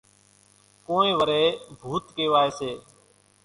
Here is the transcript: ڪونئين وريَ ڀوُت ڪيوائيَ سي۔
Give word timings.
ڪونئين 0.85 1.13
وريَ 1.19 1.41
ڀوُت 1.79 2.05
ڪيوائيَ 2.15 2.49
سي۔ 2.59 2.71